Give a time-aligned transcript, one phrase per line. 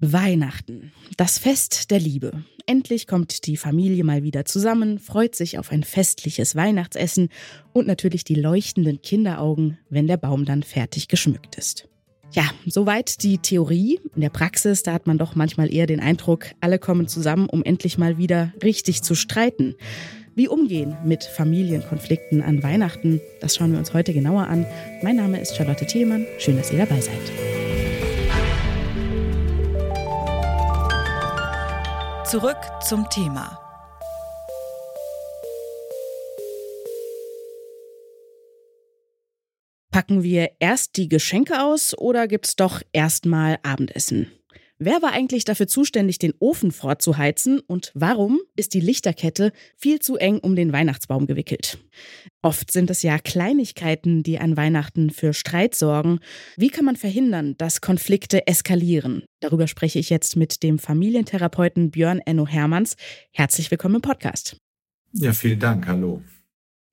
[0.00, 2.44] Weihnachten, das Fest der Liebe.
[2.66, 7.30] Endlich kommt die Familie mal wieder zusammen, freut sich auf ein festliches Weihnachtsessen
[7.72, 11.88] und natürlich die leuchtenden Kinderaugen, wenn der Baum dann fertig geschmückt ist.
[12.32, 13.98] Ja, soweit die Theorie.
[14.14, 17.64] In der Praxis, da hat man doch manchmal eher den Eindruck, alle kommen zusammen, um
[17.64, 19.74] endlich mal wieder richtig zu streiten.
[20.36, 24.64] Wie umgehen mit Familienkonflikten an Weihnachten, das schauen wir uns heute genauer an.
[25.02, 26.24] Mein Name ist Charlotte Thielmann.
[26.38, 27.57] Schön, dass ihr dabei seid.
[32.30, 33.58] Zurück zum Thema.
[39.90, 44.37] Packen wir erst die Geschenke aus oder gibt's doch erstmal Abendessen?
[44.80, 50.16] Wer war eigentlich dafür zuständig, den Ofen vorzuheizen und warum ist die Lichterkette viel zu
[50.16, 51.78] eng um den Weihnachtsbaum gewickelt?
[52.42, 56.20] Oft sind es ja Kleinigkeiten, die an Weihnachten für Streit sorgen.
[56.56, 59.24] Wie kann man verhindern, dass Konflikte eskalieren?
[59.40, 62.94] Darüber spreche ich jetzt mit dem Familientherapeuten Björn Enno Hermanns.
[63.32, 64.56] Herzlich willkommen im Podcast.
[65.12, 65.88] Ja, vielen Dank.
[65.88, 66.22] Hallo.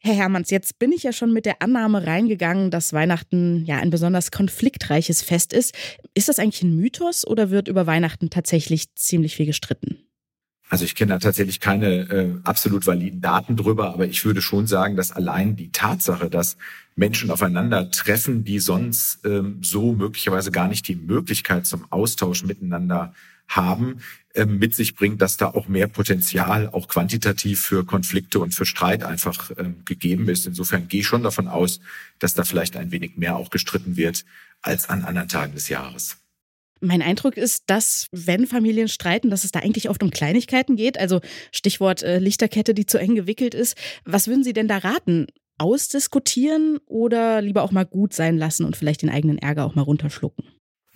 [0.06, 3.90] Herr Hermanns, jetzt bin ich ja schon mit der Annahme reingegangen, dass Weihnachten ja ein
[3.90, 5.74] besonders konfliktreiches Fest ist.
[6.14, 10.05] Ist das eigentlich ein Mythos oder wird über Weihnachten tatsächlich ziemlich viel gestritten?
[10.70, 14.66] Also ich kenne da tatsächlich keine äh, absolut validen Daten drüber, aber ich würde schon
[14.66, 16.58] sagen, dass allein die Tatsache, dass
[16.96, 23.14] Menschen aufeinander treffen, die sonst ähm, so möglicherweise gar nicht die Möglichkeit zum Austausch miteinander
[23.48, 24.00] haben,
[24.34, 28.66] ähm, mit sich bringt, dass da auch mehr Potenzial, auch quantitativ für Konflikte und für
[28.66, 30.48] Streit einfach ähm, gegeben ist.
[30.48, 31.80] Insofern gehe ich schon davon aus,
[32.18, 34.26] dass da vielleicht ein wenig mehr auch gestritten wird
[34.62, 36.25] als an anderen Tagen des Jahres.
[36.82, 41.00] Mein Eindruck ist, dass, wenn Familien streiten, dass es da eigentlich oft um Kleinigkeiten geht.
[41.00, 43.78] Also Stichwort äh, Lichterkette, die zu eng gewickelt ist.
[44.04, 45.28] Was würden Sie denn da raten?
[45.58, 49.84] Ausdiskutieren oder lieber auch mal gut sein lassen und vielleicht den eigenen Ärger auch mal
[49.84, 50.46] runterschlucken?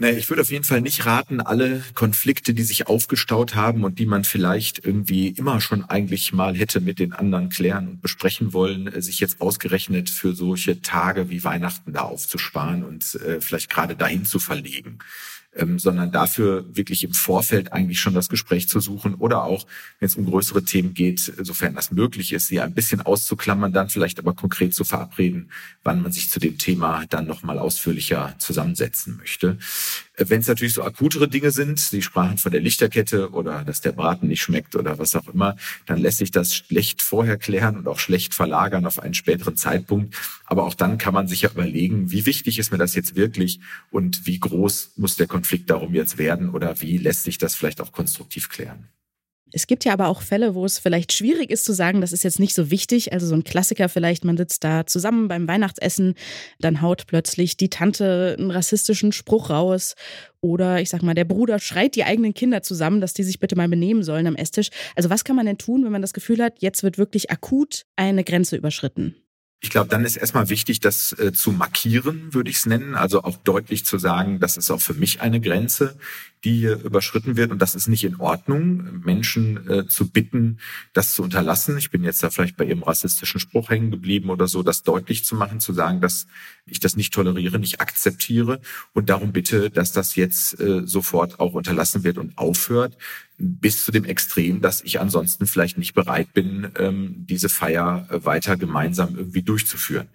[0.01, 3.99] Naja, ich würde auf jeden Fall nicht raten, alle Konflikte, die sich aufgestaut haben und
[3.99, 8.53] die man vielleicht irgendwie immer schon eigentlich mal hätte mit den anderen klären und besprechen
[8.53, 13.69] wollen, äh, sich jetzt ausgerechnet für solche Tage wie Weihnachten da aufzusparen und äh, vielleicht
[13.69, 14.99] gerade dahin zu verlegen
[15.55, 19.65] ähm, sondern dafür wirklich im Vorfeld eigentlich schon das Gespräch zu suchen oder auch,
[19.99, 23.89] wenn es um größere Themen geht, sofern das möglich ist, sie ein bisschen auszuklammern, dann
[23.89, 25.51] vielleicht aber konkret zu verabreden,
[25.83, 29.57] wann man sich zu dem Thema dann nochmal ausführlicher zusammensetzen möchte.
[30.21, 33.93] Wenn es natürlich so akutere Dinge sind, Sie sprachen von der Lichterkette oder dass der
[33.93, 37.87] Braten nicht schmeckt oder was auch immer, dann lässt sich das schlecht vorher klären und
[37.87, 40.15] auch schlecht verlagern auf einen späteren Zeitpunkt.
[40.45, 43.61] Aber auch dann kann man sich ja überlegen, wie wichtig ist mir das jetzt wirklich
[43.91, 47.79] und wie groß muss der Konflikt darum jetzt werden oder wie lässt sich das vielleicht
[47.79, 48.89] auch konstruktiv klären.
[49.51, 52.23] Es gibt ja aber auch Fälle, wo es vielleicht schwierig ist zu sagen, das ist
[52.23, 53.13] jetzt nicht so wichtig.
[53.13, 56.15] Also so ein Klassiker vielleicht, man sitzt da zusammen beim Weihnachtsessen,
[56.59, 59.95] dann haut plötzlich die Tante einen rassistischen Spruch raus
[60.41, 63.55] oder ich sag mal, der Bruder schreit die eigenen Kinder zusammen, dass die sich bitte
[63.55, 64.69] mal benehmen sollen am Esstisch.
[64.95, 67.85] Also was kann man denn tun, wenn man das Gefühl hat, jetzt wird wirklich akut
[67.95, 69.15] eine Grenze überschritten?
[69.61, 72.95] Ich glaube, dann ist erstmal wichtig, das äh, zu markieren, würde ich es nennen.
[72.95, 75.97] Also auch deutlich zu sagen, das ist auch für mich eine Grenze,
[76.43, 77.51] die hier überschritten wird.
[77.51, 80.59] Und das ist nicht in Ordnung, Menschen äh, zu bitten,
[80.93, 81.77] das zu unterlassen.
[81.77, 85.25] Ich bin jetzt da vielleicht bei Ihrem rassistischen Spruch hängen geblieben oder so, das deutlich
[85.25, 86.27] zu machen, zu sagen, dass
[86.65, 88.61] ich das nicht toleriere, nicht akzeptiere
[88.93, 92.97] und darum bitte, dass das jetzt äh, sofort auch unterlassen wird und aufhört
[93.39, 98.57] bis zu dem Extrem, dass ich ansonsten vielleicht nicht bereit bin, ähm, diese Feier weiter
[98.57, 100.09] gemeinsam irgendwie durchzuführen.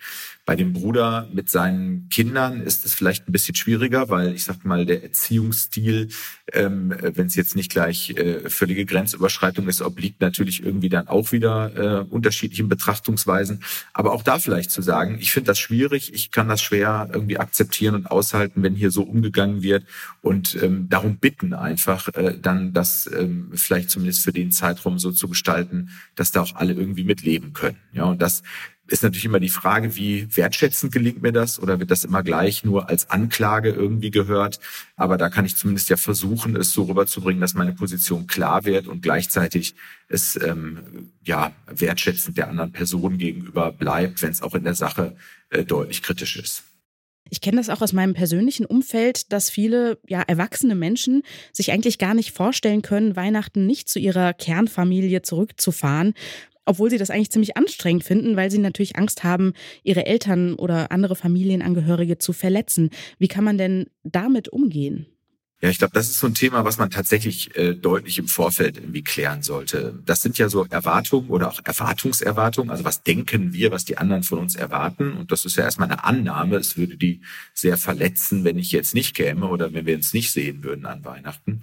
[0.47, 4.63] Bei dem Bruder mit seinen Kindern ist es vielleicht ein bisschen schwieriger, weil ich sag
[4.65, 6.09] mal, der Erziehungsstil,
[6.53, 11.33] ähm, wenn es jetzt nicht gleich äh, völlige Grenzüberschreitung ist, obliegt natürlich irgendwie dann auch
[11.33, 13.65] wieder äh, unterschiedlichen Betrachtungsweisen.
[13.95, 17.39] Aber auch da vielleicht zu sagen, ich finde das schwierig, ich kann das schwer irgendwie
[17.39, 19.85] akzeptieren und aushalten, wenn hier so umgegangen wird
[20.21, 25.11] und ähm, darum bitten einfach äh, dann das ähm, vielleicht zumindest für den Zeitraum so
[25.11, 27.79] zu gestalten, dass da auch alle irgendwie mitleben können.
[27.93, 28.43] Ja, und das
[28.87, 32.65] ist natürlich immer die Frage, wie wertschätzend gelingt mir das oder wird das immer gleich
[32.65, 34.61] nur als Anklage irgendwie gehört?
[34.97, 38.87] Aber da kann ich zumindest ja versuchen, es so rüberzubringen, dass meine Position klar wird
[38.87, 39.75] und gleichzeitig
[40.09, 45.17] es ähm, ja wertschätzend der anderen Person gegenüber bleibt, wenn es auch in der Sache
[45.51, 46.65] äh, deutlich kritisch ist.
[47.31, 51.23] Ich kenne das auch aus meinem persönlichen Umfeld, dass viele ja erwachsene Menschen
[51.53, 56.13] sich eigentlich gar nicht vorstellen können, Weihnachten nicht zu ihrer Kernfamilie zurückzufahren,
[56.65, 59.53] obwohl sie das eigentlich ziemlich anstrengend finden, weil sie natürlich Angst haben,
[59.83, 62.91] ihre Eltern oder andere Familienangehörige zu verletzen.
[63.19, 65.07] Wie kann man denn damit umgehen?
[65.65, 68.77] Ja, ich glaube, das ist so ein Thema, was man tatsächlich äh, deutlich im Vorfeld
[68.77, 69.99] irgendwie klären sollte.
[70.05, 72.71] Das sind ja so Erwartungen oder auch Erwartungserwartungen.
[72.71, 75.15] Also was denken wir, was die anderen von uns erwarten?
[75.15, 76.57] Und das ist ja erstmal eine Annahme.
[76.57, 77.23] Es würde die
[77.55, 81.03] sehr verletzen, wenn ich jetzt nicht käme oder wenn wir uns nicht sehen würden an
[81.03, 81.63] Weihnachten.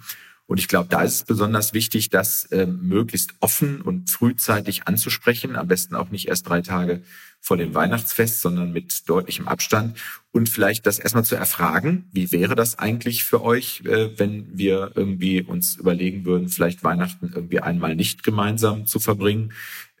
[0.52, 5.56] Und ich glaube, da ist es besonders wichtig, das äh, möglichst offen und frühzeitig anzusprechen.
[5.56, 7.00] Am besten auch nicht erst drei Tage
[7.40, 9.98] vor dem Weihnachtsfest, sondern mit deutlichem Abstand.
[10.30, 14.92] Und vielleicht das erstmal zu erfragen, wie wäre das eigentlich für euch, äh, wenn wir
[14.94, 19.54] irgendwie uns überlegen würden, vielleicht Weihnachten irgendwie einmal nicht gemeinsam zu verbringen,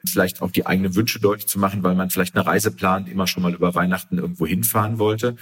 [0.04, 3.26] vielleicht auch die eigenen Wünsche deutlich zu machen, weil man vielleicht eine Reise plant, immer
[3.26, 5.34] schon mal über Weihnachten irgendwo hinfahren wollte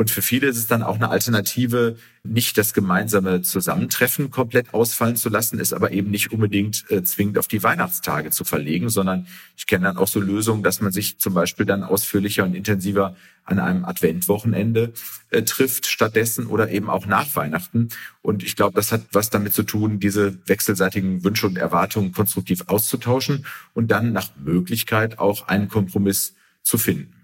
[0.00, 5.14] und für viele ist es dann auch eine Alternative, nicht das gemeinsame Zusammentreffen komplett ausfallen
[5.14, 9.26] zu lassen, ist aber eben nicht unbedingt äh, zwingend auf die Weihnachtstage zu verlegen, sondern
[9.58, 13.14] ich kenne dann auch so Lösungen, dass man sich zum Beispiel dann ausführlicher und intensiver
[13.44, 14.94] an einem Adventwochenende
[15.28, 17.90] äh, trifft stattdessen oder eben auch nach Weihnachten.
[18.22, 22.62] Und ich glaube, das hat was damit zu tun, diese wechselseitigen Wünsche und Erwartungen konstruktiv
[22.68, 23.44] auszutauschen
[23.74, 26.32] und dann nach Möglichkeit auch einen Kompromiss
[26.62, 27.19] zu finden.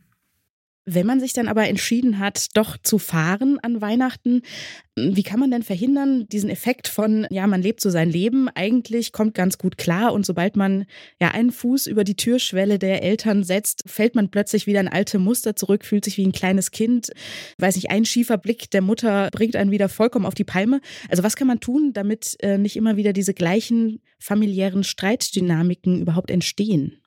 [0.89, 4.43] Wenn man sich dann aber entschieden hat, doch zu fahren an Weihnachten,
[4.95, 9.11] wie kann man denn verhindern, diesen Effekt von, ja, man lebt so sein Leben, eigentlich
[9.11, 10.87] kommt ganz gut klar und sobald man
[11.21, 15.19] ja einen Fuß über die Türschwelle der Eltern setzt, fällt man plötzlich wieder in alte
[15.19, 17.11] Muster zurück, fühlt sich wie ein kleines Kind,
[17.59, 20.81] weiß nicht, ein schiefer Blick der Mutter bringt einen wieder vollkommen auf die Palme.
[21.11, 26.31] Also was kann man tun, damit äh, nicht immer wieder diese gleichen familiären Streitdynamiken überhaupt
[26.31, 27.03] entstehen?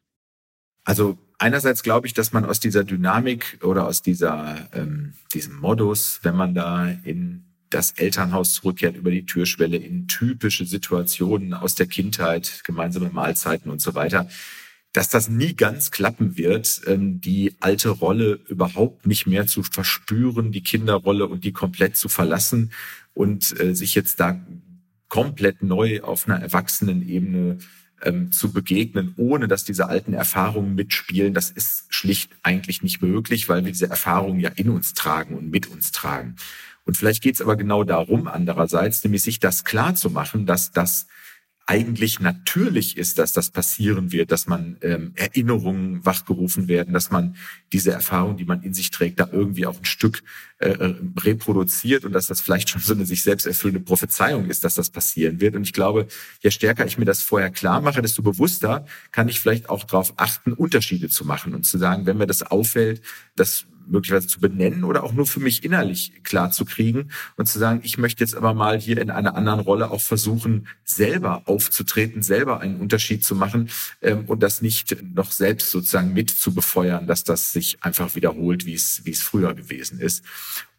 [0.83, 6.19] Also einerseits glaube ich, dass man aus dieser Dynamik oder aus dieser, ähm, diesem Modus,
[6.24, 11.88] wenn man da in das Elternhaus zurückkehrt über die Türschwelle in typische Situationen aus der
[11.88, 14.27] Kindheit, gemeinsame Mahlzeiten und so weiter,
[14.91, 20.51] dass das nie ganz klappen wird, ähm, die alte Rolle überhaupt nicht mehr zu verspüren,
[20.51, 22.71] die Kinderrolle und die komplett zu verlassen
[23.13, 24.39] und äh, sich jetzt da
[25.07, 27.59] komplett neu auf einer erwachsenen Ebene
[28.04, 33.50] ähm, zu begegnen, ohne dass diese alten Erfahrungen mitspielen, das ist schlicht eigentlich nicht möglich,
[33.50, 36.36] weil wir diese Erfahrungen ja in uns tragen und mit uns tragen.
[36.86, 40.72] Und vielleicht geht es aber genau darum, andererseits, nämlich sich das klar zu machen, dass
[40.72, 41.07] das
[41.69, 47.36] eigentlich natürlich ist, dass das passieren wird, dass man ähm, Erinnerungen wachgerufen werden, dass man
[47.71, 50.24] diese Erfahrung, die man in sich trägt, da irgendwie auch ein Stück
[50.57, 54.63] äh, äh, reproduziert und dass das vielleicht schon so eine sich selbst erfüllende Prophezeiung ist,
[54.63, 55.56] dass das passieren wird.
[55.56, 56.07] Und ich glaube,
[56.42, 60.13] je stärker ich mir das vorher klar mache, desto bewusster kann ich vielleicht auch darauf
[60.18, 63.04] achten, Unterschiede zu machen und zu sagen, wenn mir das auffällt,
[63.36, 67.59] dass möglicherweise zu benennen oder auch nur für mich innerlich klar zu kriegen und zu
[67.59, 72.21] sagen, ich möchte jetzt aber mal hier in einer anderen Rolle auch versuchen, selber aufzutreten,
[72.21, 73.69] selber einen Unterschied zu machen
[74.01, 78.65] ähm, und das nicht noch selbst sozusagen mit zu befeuern, dass das sich einfach wiederholt,
[78.65, 80.24] wie es, wie es früher gewesen ist.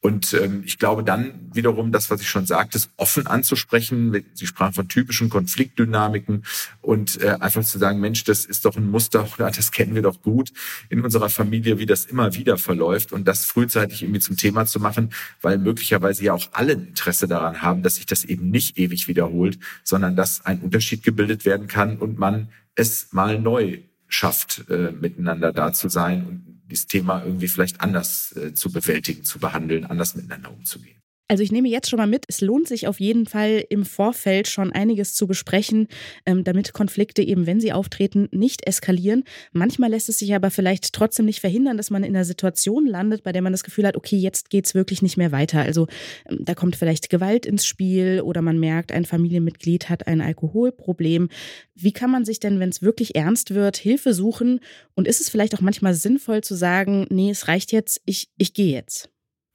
[0.02, 4.25] Und ähm, ich glaube dann wiederum, das, was ich schon sagte, ist offen anzusprechen.
[4.32, 6.44] Sie sprachen von typischen Konfliktdynamiken
[6.81, 10.00] und äh, einfach zu sagen, Mensch, das ist doch ein Muster oder das kennen wir
[10.00, 10.52] doch gut
[10.88, 14.81] in unserer Familie, wie das immer wieder verläuft und das frühzeitig irgendwie zum Thema zu
[14.81, 15.12] machen,
[15.43, 19.58] weil möglicherweise ja auch alle Interesse daran haben, dass sich das eben nicht ewig wiederholt,
[19.85, 25.52] sondern dass ein Unterschied gebildet werden kann und man es mal neu schafft, äh, miteinander
[25.52, 30.15] da zu sein und dieses Thema irgendwie vielleicht anders äh, zu bewältigen, zu behandeln, anders
[30.15, 31.01] miteinander umzugehen.
[31.31, 34.49] Also ich nehme jetzt schon mal mit, es lohnt sich auf jeden Fall im Vorfeld
[34.49, 35.87] schon einiges zu besprechen,
[36.27, 39.23] ähm, damit Konflikte eben, wenn sie auftreten, nicht eskalieren.
[39.53, 43.23] Manchmal lässt es sich aber vielleicht trotzdem nicht verhindern, dass man in einer Situation landet,
[43.23, 45.61] bei der man das Gefühl hat, okay, jetzt geht's wirklich nicht mehr weiter.
[45.61, 45.87] Also
[46.29, 51.28] ähm, da kommt vielleicht Gewalt ins Spiel oder man merkt, ein Familienmitglied hat ein Alkoholproblem.
[51.76, 54.59] Wie kann man sich denn, wenn es wirklich ernst wird, Hilfe suchen?
[54.97, 58.52] Und ist es vielleicht auch manchmal sinnvoll zu sagen, nee, es reicht jetzt, ich, ich
[58.52, 59.11] gehe jetzt?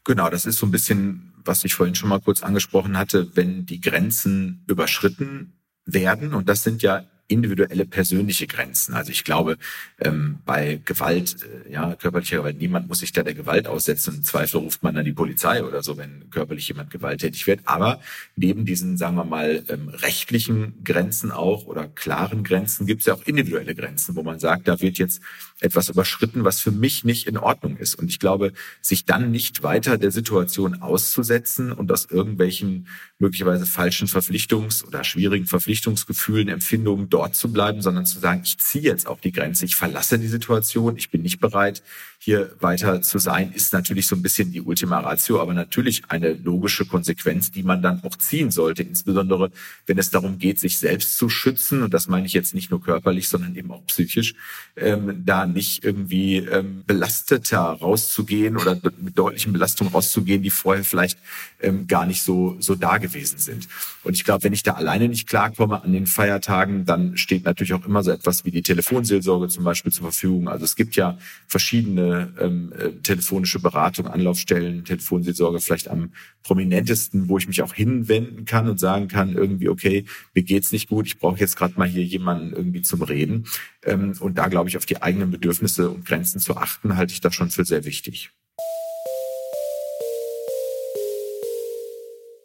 [0.05, 3.65] Genau, das ist so ein bisschen was ich vorhin schon mal kurz angesprochen hatte, wenn
[3.65, 6.33] die Grenzen überschritten werden.
[6.33, 8.93] Und das sind ja individuelle persönliche Grenzen.
[8.93, 9.57] Also ich glaube,
[9.99, 14.15] ähm, bei Gewalt, äh, ja, körperlicher Gewalt, niemand muss sich da der Gewalt aussetzen.
[14.15, 17.61] Im Zweifel ruft man dann die Polizei oder so, wenn körperlich jemand gewalttätig wird.
[17.65, 17.99] Aber
[18.35, 23.13] neben diesen, sagen wir mal, ähm, rechtlichen Grenzen auch oder klaren Grenzen gibt es ja
[23.15, 25.21] auch individuelle Grenzen, wo man sagt, da wird jetzt
[25.59, 27.95] etwas überschritten, was für mich nicht in Ordnung ist.
[27.95, 34.07] Und ich glaube, sich dann nicht weiter der Situation auszusetzen und aus irgendwelchen möglicherweise falschen
[34.07, 39.21] Verpflichtungs- oder schwierigen Verpflichtungsgefühlen, Empfindungen dort zu bleiben, sondern zu sagen, ich ziehe jetzt auch
[39.21, 41.81] die Grenze, ich verlasse die Situation, ich bin nicht bereit,
[42.25, 46.33] hier weiter zu sein, ist natürlich so ein bisschen die Ultima Ratio, aber natürlich eine
[46.33, 49.51] logische Konsequenz, die man dann auch ziehen sollte, insbesondere
[49.85, 51.83] wenn es darum geht, sich selbst zu schützen.
[51.83, 54.33] Und das meine ich jetzt nicht nur körperlich, sondern eben auch psychisch,
[54.75, 61.19] ähm, da nicht irgendwie ähm, belasteter rauszugehen oder mit deutlichen Belastungen rauszugehen, die vorher vielleicht
[61.61, 63.67] ähm, gar nicht so, so da gewesen sind.
[64.01, 67.73] Und ich glaube, wenn ich da alleine nicht klarkomme an den Feiertagen, dann steht natürlich
[67.73, 70.49] auch immer so etwas wie die Telefonseelsorge zum Beispiel zur Verfügung.
[70.49, 77.37] Also es gibt ja verschiedene ähm, äh, telefonische Beratung, Anlaufstellen, Telefonseelsorge vielleicht am prominentesten, wo
[77.37, 81.19] ich mich auch hinwenden kann und sagen kann, irgendwie, okay, mir geht's nicht gut, ich
[81.19, 83.45] brauche jetzt gerade mal hier jemanden irgendwie zum Reden.
[83.83, 87.21] Ähm, und da, glaube ich, auf die eigenen Bedürfnisse und Grenzen zu achten, halte ich
[87.21, 88.31] das schon für sehr wichtig.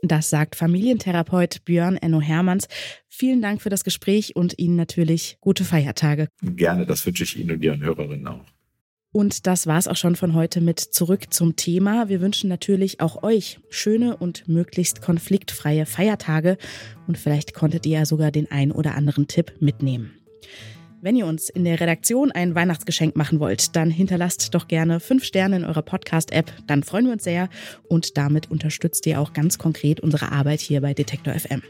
[0.02, 2.68] Das sagt Familientherapeut Björn Enno Hermanns.
[3.08, 6.28] Vielen Dank für das Gespräch und Ihnen natürlich gute Feiertage.
[6.42, 8.44] Gerne, das wünsche ich Ihnen und Ihren Hörerinnen auch.
[9.12, 12.08] Und das war's auch schon von heute mit Zurück zum Thema.
[12.08, 16.56] Wir wünschen natürlich auch euch schöne und möglichst konfliktfreie Feiertage
[17.08, 20.12] und vielleicht konntet ihr ja sogar den ein oder anderen Tipp mitnehmen.
[21.02, 25.24] Wenn ihr uns in der Redaktion ein Weihnachtsgeschenk machen wollt, dann hinterlasst doch gerne fünf
[25.24, 26.52] Sterne in eurer Podcast-App.
[26.66, 27.48] Dann freuen wir uns sehr
[27.88, 31.62] und damit unterstützt ihr auch ganz konkret unsere Arbeit hier bei Detektor FM.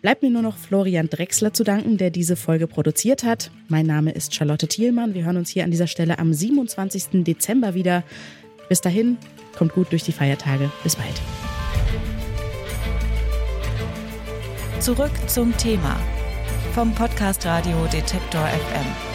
[0.00, 3.50] Bleibt mir nur noch Florian Drexler zu danken, der diese Folge produziert hat.
[3.66, 5.14] Mein Name ist Charlotte Thielmann.
[5.14, 7.24] Wir hören uns hier an dieser Stelle am 27.
[7.24, 8.04] Dezember wieder.
[8.68, 9.16] Bis dahin,
[9.56, 10.70] kommt gut durch die Feiertage.
[10.84, 11.20] Bis bald.
[14.78, 15.98] Zurück zum Thema
[16.74, 19.07] vom Podcast Radio Detektor FM.